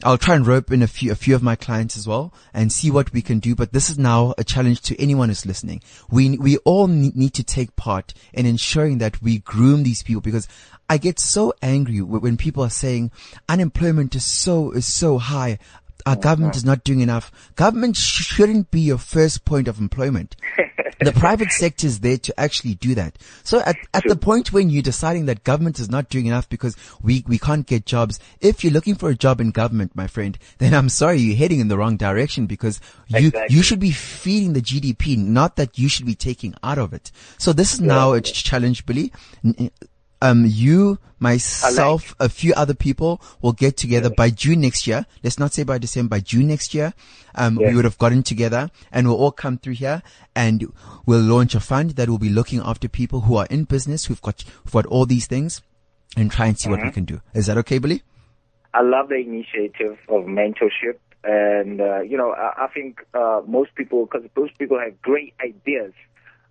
[0.03, 2.71] I'll try and rope in a few, a few of my clients as well and
[2.71, 3.55] see what we can do.
[3.55, 5.81] But this is now a challenge to anyone who's listening.
[6.09, 10.47] We, we all need to take part in ensuring that we groom these people because
[10.89, 13.11] I get so angry when people are saying
[13.47, 15.57] unemployment is so, is so high.
[16.05, 17.31] Our oh, government is not doing enough.
[17.55, 20.35] Government shouldn't be your first point of employment.
[20.99, 23.17] the private sector is there to actually do that.
[23.43, 26.75] So at, at the point when you're deciding that government is not doing enough because
[27.01, 30.37] we, we can't get jobs, if you're looking for a job in government, my friend,
[30.59, 33.55] then I'm sorry, you're heading in the wrong direction because you, Exactly.
[33.55, 37.11] you should be feeding the GDP, not that you should be taking out of it.
[37.37, 39.11] So this is now a challenge, Billy.
[40.21, 45.05] Um, you, myself, a few other people will get together by June next year.
[45.23, 46.93] Let's not say by December, by June next year.
[47.33, 50.03] Um, we would have gotten together and we'll all come through here
[50.35, 50.71] and
[51.05, 54.21] we'll launch a fund that will be looking after people who are in business, who've
[54.21, 55.61] got, who've got all these things
[56.17, 57.21] and try and see what we can do.
[57.33, 58.03] Is that okay, Billy?
[58.73, 63.75] I love the initiative of mentorship, and uh, you know, I, I think uh, most
[63.75, 65.93] people, because most people have great ideas,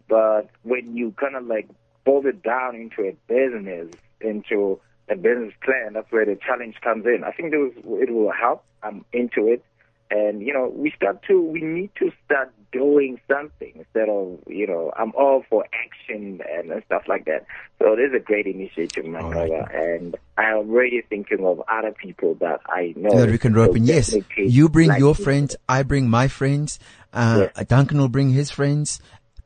[0.09, 1.69] but when you kind of like
[2.07, 3.89] it down into a business,
[4.21, 7.25] into a business plan, that's where the challenge comes in.
[7.25, 8.65] I think those, it will help.
[8.83, 9.65] I'm into it,
[10.11, 14.67] and you know, we start to, we need to start doing something instead of, you
[14.67, 17.45] know, I'm all for action and, and stuff like that.
[17.79, 19.49] So this is a great initiative, my All right.
[19.49, 23.77] brother, and I'm already thinking of other people that I know that we can rope
[23.77, 23.85] in.
[23.85, 25.25] Yes, you bring like your this.
[25.25, 26.79] friends, I bring my friends,
[27.13, 27.67] uh, Yes.
[27.67, 29.01] Duncan will bring his friends,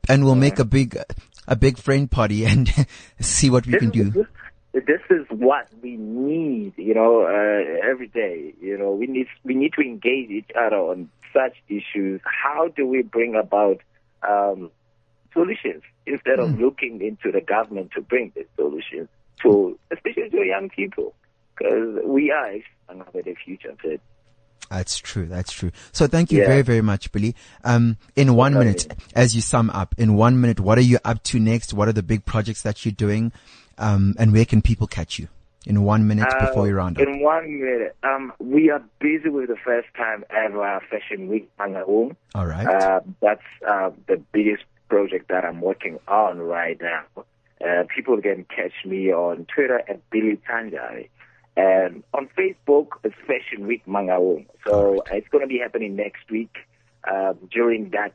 [0.09, 0.99] and we'll make a big,
[1.46, 2.68] a big friend party and
[3.20, 4.26] see what we This can is- do.
[4.72, 8.52] This, this is what we need, you know, uh, every day.
[8.61, 12.20] You know, we need we need to engage each other on such issues.
[12.24, 13.78] How do we bring about
[14.28, 14.70] um,
[15.33, 16.44] solutions instead Hmm.
[16.54, 19.09] of looking into the government to bring the solutions
[19.42, 21.14] to, especially to young people,
[21.57, 22.54] because we are
[22.88, 23.74] another future.
[24.70, 25.27] That's true.
[25.27, 25.70] That's true.
[25.92, 26.46] So thank you Yeah.
[26.46, 27.35] very, very much, Billy.
[27.64, 28.64] Um, in one Okay.
[28.64, 31.72] minute, as you sum up, in one minute, what are you up to next?
[31.74, 33.31] What are the big projects that you're doing?
[33.79, 35.29] Um, and where can people catch you?
[35.66, 37.07] In one minute before we round up.
[37.07, 41.48] Uh, In one minute, um, we are busy with the first time ever Fashion Week
[41.59, 42.16] Mangaung.
[42.35, 42.66] All right.
[42.66, 47.05] Uh, that's uh, the biggest project that I'm working on right now.
[47.64, 51.09] Uh, people can catch me on Twitter at Billy Tanjari.
[51.57, 54.47] And on Facebook, it's Fashion Week Mangaung.
[54.67, 56.57] So it's going to be happening next week
[57.09, 58.12] uh, during that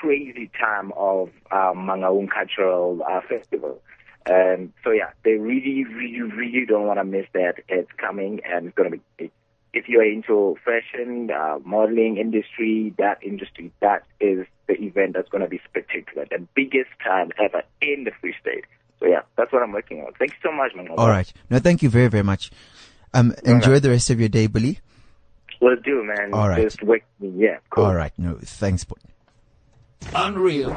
[0.00, 3.80] crazy time of uh, Mangaung Cultural uh, Festival.
[4.26, 7.54] And so, yeah, they really, really, really don't want to miss that.
[7.68, 9.30] It's coming and it's going to be
[9.72, 15.42] if you're into fashion, uh, modeling industry, that industry, that is the event that's going
[15.42, 18.64] to be spectacular, the biggest time ever in the Free State.
[19.00, 20.12] So yeah, that's what I'm working on.
[20.18, 20.88] Thank you so much, man.
[20.96, 21.32] All right.
[21.50, 22.50] No, thank you very, very much.
[23.14, 24.78] Um, enjoy the rest of your day, Billy.
[25.60, 26.34] Will do, man.
[26.34, 26.62] All right.
[26.62, 27.32] Just wake me.
[27.36, 27.84] Yeah, cool.
[27.84, 28.12] All right.
[28.18, 28.84] No, thanks.
[28.84, 28.96] boy.
[30.14, 30.76] Unreal.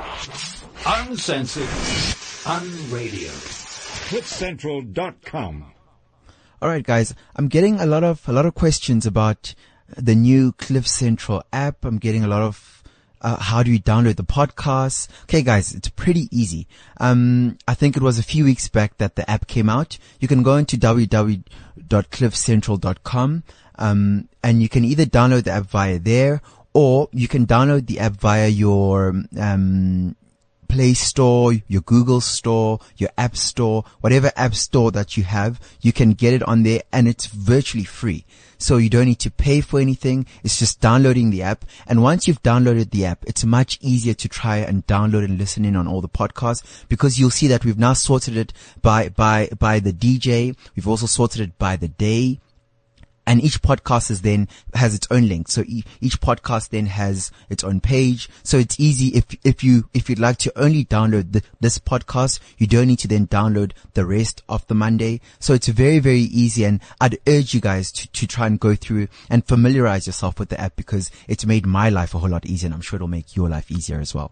[0.85, 1.63] Uncensored.
[2.45, 3.31] Unradio.
[4.09, 5.71] CliffCentral.com.
[6.61, 7.15] All right, guys.
[7.35, 9.55] I'm getting a lot of a lot of questions about
[9.97, 11.83] the new Cliff Central app.
[11.83, 12.74] I'm getting a lot of
[13.25, 15.07] uh, how do you download the podcast?
[15.23, 16.67] Okay, guys, it's pretty easy.
[16.97, 19.97] Um, I think it was a few weeks back that the app came out.
[20.19, 23.43] You can go into www.cliffcentral.com,
[23.79, 27.99] um, and you can either download the app via there, or you can download the
[27.99, 30.15] app via your um,
[30.67, 35.93] Play Store, your Google Store, your App Store, whatever app store that you have, you
[35.93, 38.25] can get it on there and it's virtually free.
[38.57, 40.25] So you don't need to pay for anything.
[40.43, 41.65] It's just downloading the app.
[41.87, 45.65] And once you've downloaded the app, it's much easier to try and download and listen
[45.65, 49.49] in on all the podcasts because you'll see that we've now sorted it by, by,
[49.59, 50.55] by the DJ.
[50.75, 52.39] We've also sorted it by the day
[53.27, 55.47] and each podcast is then has its own link.
[55.47, 58.29] So e- each podcast then has its own page.
[58.43, 62.39] So it's easy if if you if you'd like to only download the, this podcast,
[62.57, 65.21] you don't need to then download the rest of the Monday.
[65.39, 68.75] So it's very very easy, and I'd urge you guys to to try and go
[68.75, 72.45] through and familiarize yourself with the app because it's made my life a whole lot
[72.45, 74.31] easier, and I'm sure it'll make your life easier as well.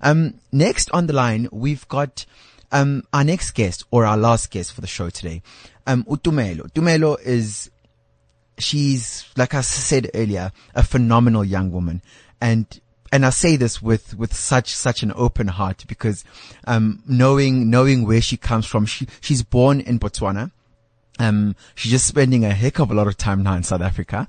[0.00, 2.24] Um, next on the line, we've got
[2.70, 5.42] um, our next guest or our last guest for the show today.
[5.86, 6.70] Um, Utumelo.
[6.70, 7.70] Utumelo is
[8.58, 12.02] she's like I said earlier, a phenomenal young woman,
[12.40, 12.66] and
[13.12, 16.24] and I say this with with such such an open heart because
[16.66, 20.50] um, knowing knowing where she comes from, she she's born in Botswana.
[21.18, 24.28] Um, she's just spending a heck of a lot of time now in South Africa.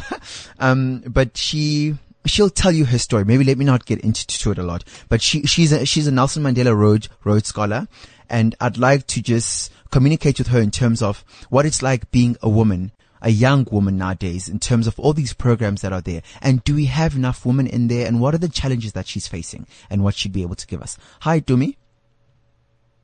[0.58, 1.94] um, but she,
[2.26, 3.24] she'll tell you her story.
[3.24, 6.08] Maybe let me not get into to it a lot, but she, she's a, she's
[6.08, 7.86] a Nelson Mandela Rhodes, Rhodes scholar.
[8.28, 12.36] And I'd like to just communicate with her in terms of what it's like being
[12.42, 12.90] a woman,
[13.24, 16.22] a young woman nowadays in terms of all these programs that are there.
[16.42, 18.06] And do we have enough women in there?
[18.06, 20.82] And what are the challenges that she's facing and what she'd be able to give
[20.82, 20.98] us?
[21.20, 21.76] Hi, Dumi.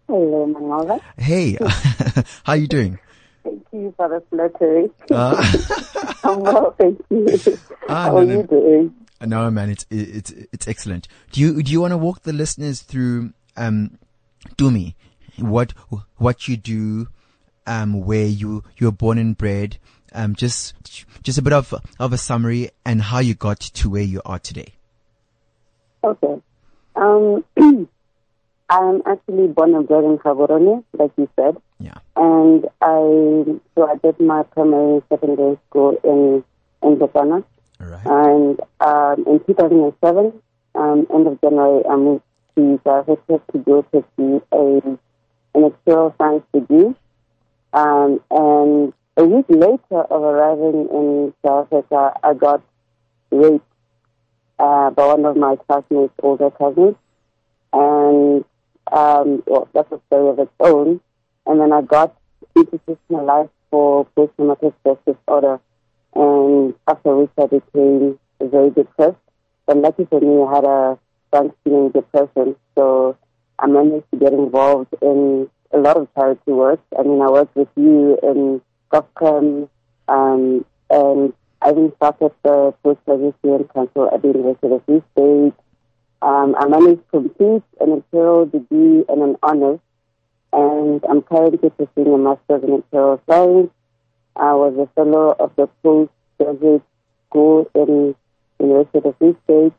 [0.07, 1.01] Hello, Manova.
[1.17, 1.57] Hey,
[2.45, 2.99] how are you doing?
[3.43, 4.91] Thank you for the flattery.
[5.11, 7.59] Uh, I'm well, thank you.
[7.89, 8.37] Ah, How no, are no.
[8.41, 8.95] you doing?
[9.23, 11.09] No, man, it's it's it's excellent.
[11.33, 13.99] Do you do you want to walk the listeners through um,
[14.57, 14.95] Dumi,
[15.39, 15.73] what
[16.17, 17.09] what you do,
[17.67, 19.79] um, where you you were born and bred,
[20.13, 20.75] um, just
[21.23, 24.39] just a bit of of a summary and how you got to where you are
[24.39, 24.75] today.
[26.03, 26.41] Okay.
[26.97, 27.45] Um,
[28.71, 31.57] I'm actually born and bred in Gaborone, like you said.
[31.81, 31.99] Yeah.
[32.15, 36.45] And I, so I did my primary and secondary school in,
[36.89, 37.45] in Botswana.
[37.81, 38.07] Right.
[38.07, 40.33] And um, in 2007,
[40.77, 42.23] um, end of January, I moved
[42.57, 44.99] to South Africa to go to see a,
[45.59, 46.95] an external science degree.
[47.73, 52.63] Um, and a week later of arriving in South Africa, I got
[53.31, 53.65] raped
[54.59, 56.97] uh, by one of my classmates' older cousins.
[57.73, 58.45] And
[58.93, 61.01] um, well, that's a story of its own.
[61.47, 62.17] And then I got
[62.57, 65.61] institutionalized for post-traumatic stress disorder.
[66.15, 69.17] And after which I became very depressed.
[69.67, 70.99] But lucky for me, I had a
[71.31, 72.57] functioning depression.
[72.75, 73.17] So
[73.59, 76.81] I managed to get involved in a lot of charity work.
[76.99, 78.61] I mean, I worked with you in
[78.93, 85.55] Um, and I even started the Post-Graduation Council at the University of Free State.
[86.23, 89.79] Um, I managed to complete an imperial degree and an honors,
[90.53, 93.71] and I'm currently pursuing a master's in imperial science.
[94.37, 96.83] I was a fellow of the postgraduate
[97.29, 98.15] school in
[98.59, 99.73] University of Free State,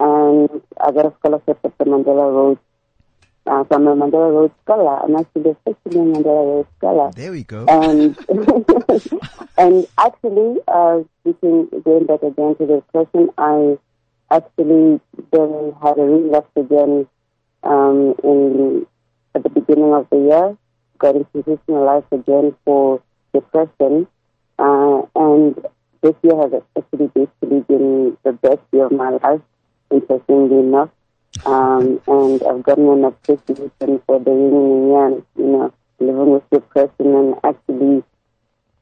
[0.00, 2.60] and I got a scholarship at the Mandela Rhodes.
[3.48, 5.02] Uh, I'm a Mandela Rhodes scholar.
[5.02, 7.10] I'm actually officially a Mandela Rhodes scholar.
[7.12, 7.64] There we go.
[7.66, 8.14] And
[9.58, 13.78] and actually, uh, speaking going back again to the question, I
[14.30, 15.00] actually
[15.32, 17.06] then had a relapse again
[17.62, 18.86] um, in
[19.34, 20.56] at the beginning of the year.
[20.98, 23.00] Got institutionalized again for
[23.32, 24.06] depression,
[24.58, 25.54] uh, and
[26.02, 29.40] this year has actually basically been the best year of my life,
[29.90, 30.90] interestingly enough.
[31.46, 37.14] Um, and I've gotten an appreciation for the yin and you know, living with depression
[37.14, 38.02] and actually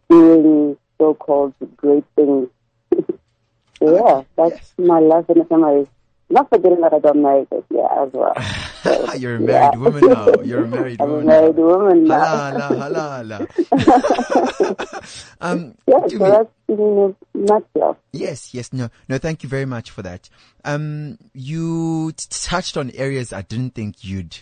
[0.08, 2.48] doing so-called great things.
[3.80, 5.86] yeah, that's my life in a summary.
[6.28, 8.34] Not forgetting that I got married this year as well.
[8.86, 9.78] So, You're a married yeah.
[9.78, 10.26] woman now.
[10.44, 11.62] You're a married I'm a married now.
[11.64, 12.18] woman now.
[12.52, 15.26] Halala, halala.
[15.40, 17.98] um, Yeah, do so me- that's in a nutshell.
[18.12, 20.28] Yes, yes, no, no, thank you very much for that.
[20.64, 24.36] Um, you t- touched on areas I didn't think you'd,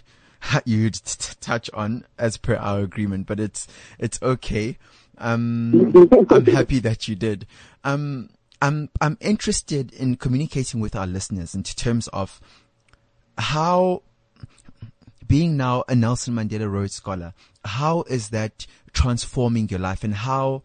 [0.66, 3.66] you'd t- touch on as per our agreement, but it's,
[3.98, 4.76] it's okay.
[5.16, 7.46] Um, I'm happy that you did.
[7.84, 8.28] Um,
[8.62, 12.40] I'm, I'm interested in communicating with our listeners in terms of
[13.36, 14.02] how
[15.26, 20.62] being now a Nelson Mandela Rhodes Scholar, how is that transforming your life and how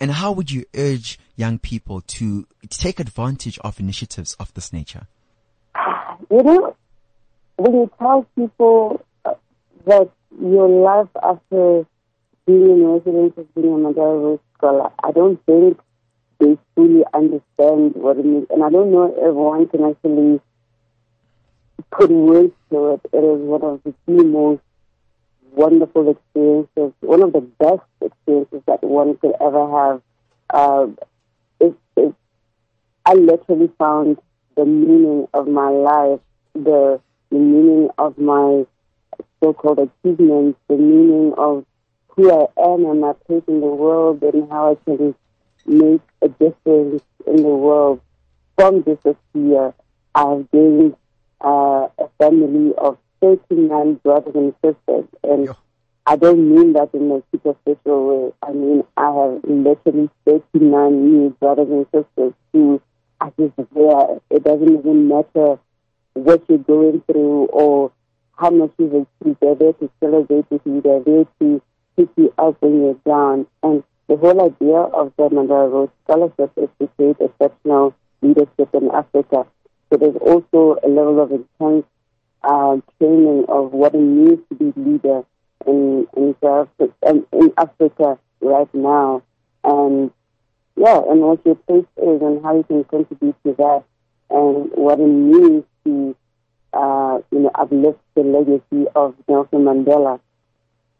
[0.00, 5.08] and how would you urge young people to take advantage of initiatives of this nature?
[6.30, 6.76] You know,
[7.56, 9.34] when you tell people uh,
[9.86, 11.84] that your life after
[12.46, 15.80] being in residence as being a Mandela Rhodes Scholar, I don't think
[16.38, 18.46] they fully understand what it means.
[18.50, 20.40] And I don't know if everyone can actually
[21.90, 23.00] put words to it.
[23.12, 24.62] It is one of the few most
[25.52, 30.02] wonderful experiences, one of the best experiences that one could ever have.
[30.50, 30.86] Uh,
[31.60, 32.14] it, it,
[33.04, 34.18] I literally found
[34.56, 36.20] the meaning of my life,
[36.54, 38.64] the, the meaning of my
[39.42, 41.64] so-called achievements, the meaning of
[42.08, 45.14] who I am and my place in the world and how I can
[45.68, 48.00] make a difference in the world.
[48.56, 48.98] From this
[49.34, 49.72] year,
[50.14, 50.96] I've gained
[51.40, 55.04] uh, a family of 39 brothers and sisters.
[55.22, 55.56] And Yo.
[56.06, 58.32] I don't mean that in a superficial way.
[58.42, 62.80] I mean, I have literally 39 new brothers and sisters who
[63.20, 64.20] are just there.
[64.30, 65.58] It doesn't even matter
[66.14, 67.92] what you're going through or
[68.36, 69.38] how much you've achieved.
[69.40, 70.80] They're there to celebrate with you.
[70.80, 71.62] They're there to
[71.96, 73.46] pick you up when you're down.
[73.62, 78.90] And the whole idea of the Mandela Rhodes Scholarship is to create exceptional leadership in
[78.90, 79.46] Africa.
[79.90, 81.84] So there's also a level of intense
[82.42, 85.24] uh, training of what it means to be leader
[85.66, 86.34] in in,
[87.06, 89.22] in in Africa right now,
[89.64, 90.10] and
[90.76, 93.84] yeah, and what your place is and how you can contribute to that,
[94.30, 96.16] and what it means to
[96.72, 100.20] uh, you know uplift the legacy of Nelson Mandela.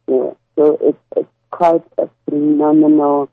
[0.08, 3.28] Yeah, so it's it's quite a phenomenal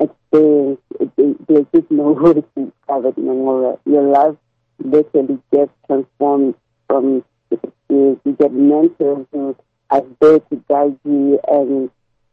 [0.00, 0.80] experience.
[1.16, 3.78] There's just no words to describe it anymore.
[3.86, 4.36] Your life
[4.82, 6.54] literally gets transformed
[6.88, 8.20] from this experience.
[8.24, 9.56] You get mentors who
[9.90, 11.90] are there to guide you and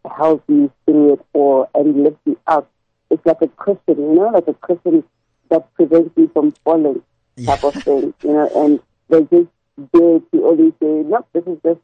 [0.09, 2.69] help you through it all and lift you up.
[3.09, 5.03] It's like a cushion, you know, like a cushion
[5.49, 7.03] that prevents you from falling
[7.45, 7.67] type Yeah.
[7.69, 8.79] of thing, you know, and
[9.09, 9.49] they're just
[9.93, 11.79] there to always say, no, this is just,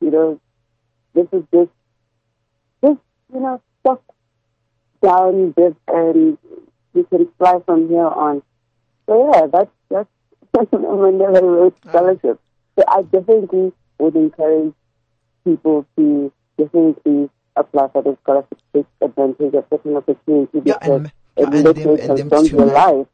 [0.00, 0.40] you know,
[1.14, 1.70] this is just,
[3.32, 4.02] you know, stop
[5.02, 6.38] down this and
[6.94, 8.42] you can fly from here on.
[9.06, 10.08] So yeah, that's, that's
[10.72, 12.40] Mandela Rhodes Scholarship.
[12.78, 14.74] So I definitely would encourage
[15.44, 20.88] people to definitely apply for the scholarship, take advantage of such an opportunity Yeah, because
[20.88, 23.06] and, yeah, it and literally them, and them transforms your life.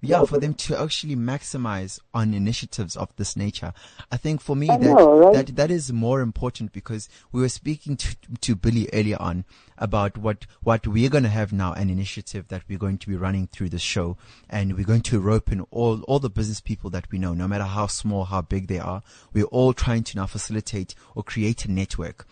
[0.00, 3.72] Yeah, for them to actually maximize on initiatives of this nature.
[4.10, 5.46] I think for me that, know, right?
[5.46, 9.44] that, that is more important because we were speaking to, to Billy earlier on
[9.76, 13.16] about what, what we're going to have now, an initiative that we're going to be
[13.16, 14.16] running through the show
[14.48, 17.48] and we're going to rope in all, all the business people that we know, no
[17.48, 19.02] matter how small, how big they are.
[19.32, 22.26] We're all trying to now facilitate or create a network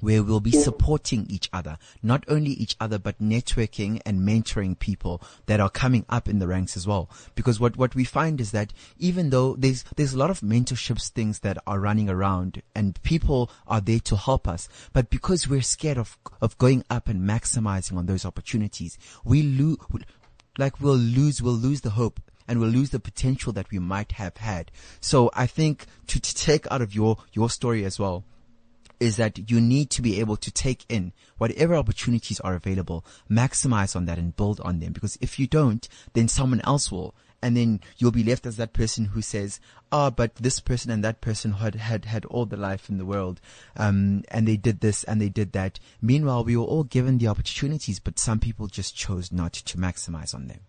[0.00, 5.22] where we'll be supporting each other, not only each other, but networking and mentoring people
[5.46, 7.10] that are coming up in the ranks as well.
[7.34, 11.10] Because what, what we find is that even though there's, there's a lot of mentorships
[11.10, 15.62] things that are running around and people are there to help us, but because we're
[15.62, 19.78] scared of, of going up and maximizing on those opportunities, we lose,
[20.58, 22.20] like we'll lose, we'll lose the hope
[22.50, 24.72] and we'll lose the potential that we might have had.
[25.00, 28.24] So I think to, to take out of your, your story as well,
[29.00, 33.96] is that you need to be able to take in whatever opportunities are available, maximize
[33.96, 34.92] on that and build on them.
[34.92, 37.14] Because if you don't, then someone else will.
[37.42, 41.02] And then you'll be left as that person who says, ah, but this person and
[41.02, 43.40] that person had, had, had all the life in the world.
[43.78, 45.80] Um, and they did this and they did that.
[46.02, 50.34] Meanwhile, we were all given the opportunities, but some people just chose not to maximize
[50.34, 50.60] on them.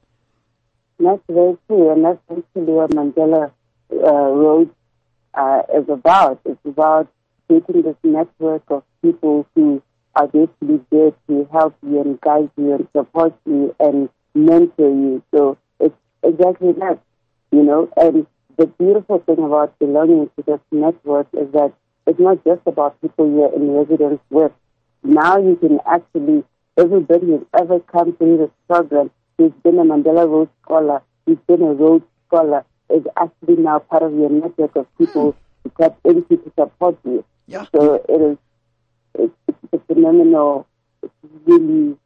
[0.98, 2.20] That's very true, and that's
[2.54, 3.52] what Mandela
[3.92, 4.70] uh, Rhodes
[5.34, 6.40] uh, is about.
[6.46, 7.10] It's about
[7.52, 9.82] creating this network of people who
[10.16, 15.24] are basically there to help you and guide you and support you and mentor you.
[15.34, 17.00] So it's exactly that,
[17.52, 17.90] you know.
[17.98, 18.26] And
[18.58, 21.74] the beautiful thing about belonging to this network is that
[22.08, 24.52] it's not just about people you're in residence with.
[25.04, 26.44] Now you can actually,
[26.78, 31.62] everybody who's ever come through this program, who's been a Mandela Rhodes Scholar, who's been
[31.62, 36.38] a Rhodes Scholar, is actually now part of your network of people to tap into
[36.38, 37.24] to support you.
[37.52, 37.66] Yeah.
[37.76, 38.38] So it is,
[39.16, 40.68] it's, it's a phenomenal,
[41.04, 41.14] it's
[41.46, 41.98] really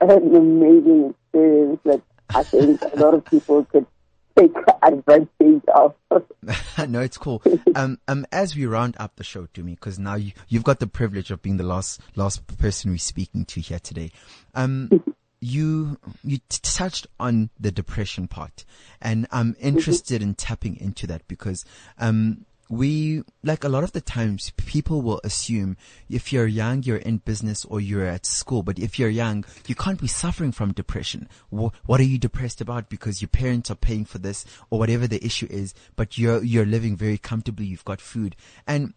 [0.00, 2.02] an amazing experience that
[2.34, 3.86] I think a lot of people could
[4.34, 5.94] take advantage of.
[6.88, 7.42] no, it's cool.
[7.74, 10.80] Um, um, as we round up the show to me, because now you, you've got
[10.80, 14.10] the privilege of being the last, last person we're speaking to here today.
[14.54, 15.02] Um,
[15.40, 18.64] you, you t- touched on the depression part
[19.02, 21.66] and I'm interested in tapping into that because,
[21.98, 25.76] um, we, like a lot of the times, people will assume
[26.08, 28.62] if you're young, you're in business or you're at school.
[28.62, 31.28] But if you're young, you can't be suffering from depression.
[31.50, 32.88] What are you depressed about?
[32.88, 36.66] Because your parents are paying for this or whatever the issue is, but you're, you're
[36.66, 37.66] living very comfortably.
[37.66, 38.34] You've got food.
[38.66, 38.94] And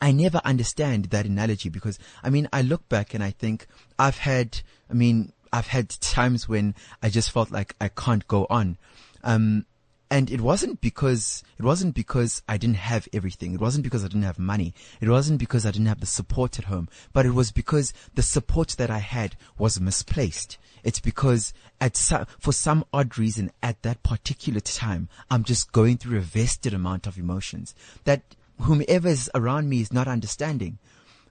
[0.00, 3.66] I never understand that analogy because I mean, I look back and I think
[3.98, 8.46] I've had, I mean, I've had times when I just felt like I can't go
[8.48, 8.78] on.
[9.22, 9.66] Um,
[10.10, 13.54] and it wasn't because, it wasn't because I didn't have everything.
[13.54, 14.74] It wasn't because I didn't have money.
[15.00, 18.22] It wasn't because I didn't have the support at home, but it was because the
[18.22, 20.58] support that I had was misplaced.
[20.82, 25.98] It's because at some, for some odd reason at that particular time, I'm just going
[25.98, 28.22] through a vested amount of emotions that
[28.60, 30.78] whomever is around me is not understanding.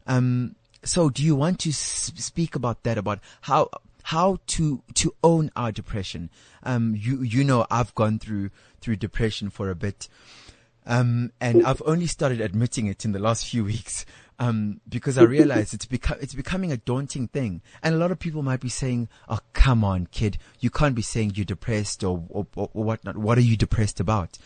[0.08, 3.70] Um, so do you want to speak about that, about how,
[4.10, 6.32] how to, to own our depression?
[6.64, 8.50] Um, you, you know, I've gone through,
[8.82, 10.10] through depression for a bit.
[10.88, 14.08] Um, and I've only started admitting it in the last few weeks.
[14.40, 17.62] Um, because I realize it's become, it's becoming a daunting thing.
[17.84, 20.40] And a lot of people might be saying, Oh, come on, kid.
[20.60, 23.18] You can't be saying you're depressed or, or, or whatnot.
[23.18, 24.40] What are you depressed about?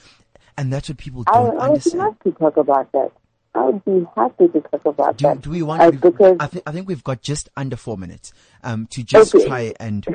[0.57, 1.99] And that's what people don't I would understand.
[1.99, 3.11] love to talk about that.
[3.55, 5.41] I would be happy to talk about Do, that.
[5.41, 5.81] do we want?
[5.81, 8.33] Uh, because I think I think we've got just under four minutes
[8.63, 9.45] um, to just Okay.
[9.45, 10.05] try and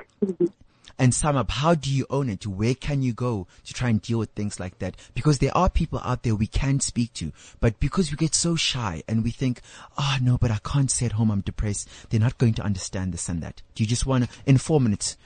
[0.99, 1.49] and sum up.
[1.53, 2.45] How do you own it?
[2.47, 4.97] Where can you go to try and deal with things like that?
[5.14, 7.30] Because there are people out there we can speak to,
[7.61, 9.61] but because we get so shy and we think,
[9.97, 11.89] oh no, but I can't say at home I'm depressed.
[12.11, 13.62] They're not going to understand this and that.
[13.76, 15.16] Do you just want to, in four minutes,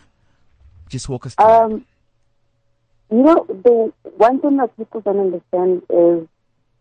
[0.91, 1.47] just walk us through?
[1.47, 1.87] Um,
[3.11, 6.29] you know, the one thing that people don't understand is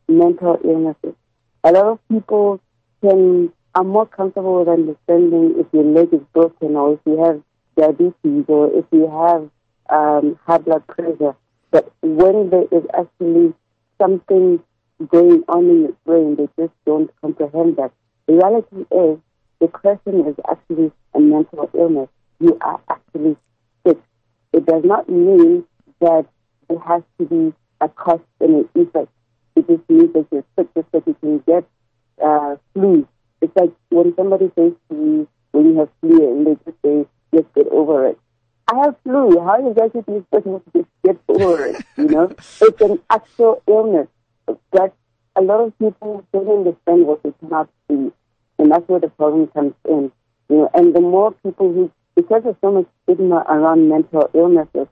[0.09, 1.15] mental illnesses.
[1.64, 2.59] A lot of people
[3.01, 7.41] can are more comfortable with understanding if your leg is broken or if you have
[7.78, 9.49] diabetes or if you have
[9.89, 11.36] um, high blood pressure.
[11.72, 13.53] But when there is actually
[14.01, 14.59] something
[15.07, 17.91] going on in your brain, they just don't comprehend that.
[18.28, 19.20] The reality is
[19.62, 22.09] depression is actually a mental illness.
[22.41, 23.38] You are actually
[23.86, 23.99] sick
[24.53, 25.64] it does not mean
[25.99, 26.26] that
[26.68, 29.09] there has to be a cost and an effect.
[29.55, 31.65] It means that you're sick just that you can get
[32.23, 33.07] uh, flu.
[33.41, 37.05] It's like when somebody says to you, when you have flu and they just say,
[37.33, 38.19] just get over it.
[38.71, 39.39] I have flu.
[39.41, 41.85] How is that you guys supposed to just get over it?
[41.97, 42.31] You know,
[42.61, 44.07] it's an actual illness.
[44.71, 44.93] But
[45.35, 48.11] a lot of people don't understand what it cannot be,
[48.59, 50.11] and that's where the problem comes in.
[50.49, 54.87] You know, and the more people who, because there's so much stigma around mental illnesses,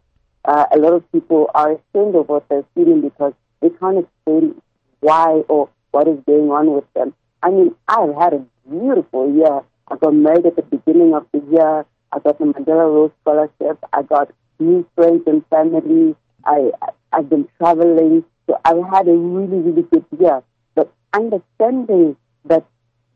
[0.46, 4.62] uh, a lot of people are ashamed of what they're feeling because they can't explain
[5.02, 7.14] why or what is going on with them.
[7.42, 9.62] I mean, I've had a beautiful year.
[9.88, 11.86] I got married at the beginning of the year.
[12.12, 13.84] I got the Mandela Rhodes Scholarship.
[13.94, 16.16] I got new friends and family.
[16.46, 16.72] I,
[17.12, 18.24] I've been traveling.
[18.48, 20.44] So I've had a really, really good year.
[20.76, 22.66] But understanding that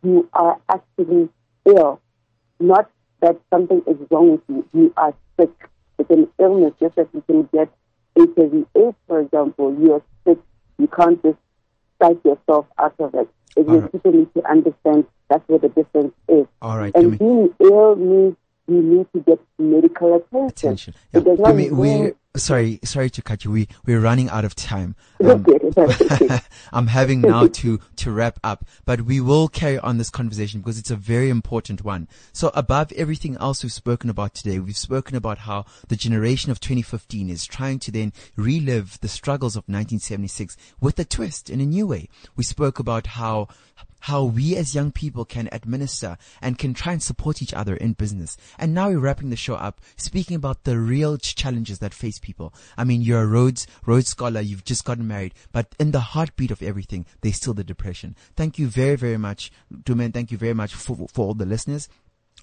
[0.03, 1.29] you are actually
[1.65, 2.01] ill,
[2.59, 2.89] not
[3.21, 4.67] that something is wrong with you.
[4.73, 5.51] You are sick.
[5.99, 7.69] It's an illness, just as you can get
[8.17, 9.75] HIV AIDS, for example.
[9.79, 10.39] You are sick.
[10.77, 11.37] You can't just
[12.01, 13.29] psych yourself out of it.
[13.55, 13.91] It right.
[13.91, 16.45] people need to understand that's where the difference is.
[16.61, 18.35] All right, And being ill means
[18.67, 20.47] you need to get medical attention.
[20.47, 20.93] Attention.
[21.11, 21.19] Yeah.
[21.19, 23.51] It does not mean we sorry, sorry to cut you.
[23.51, 24.95] We we're running out of time.
[25.19, 26.39] It's um, okay, it's okay.
[26.71, 30.79] I'm having now to to wrap up, but we will carry on this conversation because
[30.79, 32.07] it's a very important one.
[32.31, 36.59] So above everything else we've spoken about today, we've spoken about how the generation of
[36.59, 41.65] 2015 is trying to then relive the struggles of 1976 with a twist in a
[41.65, 42.09] new way.
[42.35, 43.47] We spoke about how
[44.03, 47.93] how we as young people can administer and can try and support each other in
[47.93, 48.35] business.
[48.59, 52.51] And now we're wrapping the show up speaking about the real challenges that face people.
[52.77, 56.49] I mean, you're a Rhodes, Rhodes scholar, you've just gotten married, but in the heartbeat
[56.49, 58.15] of everything, there's still the depression.
[58.35, 60.11] Thank you very, very much, Dumen.
[60.13, 61.87] Thank you very much for, for all the listeners.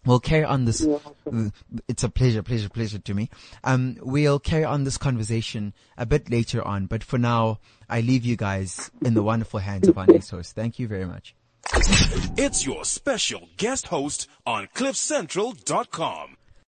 [0.06, 0.86] We'll carry on this.
[0.86, 1.50] uh,
[1.86, 3.28] It's a pleasure, pleasure, pleasure to me.
[3.64, 7.58] Um, we'll carry on this conversation a bit later on, but for now,
[7.88, 10.54] I leave you guys in the wonderful hands of our next host.
[10.54, 11.34] Thank you very much.
[12.38, 16.36] It's your special guest host on CliffCentral.com.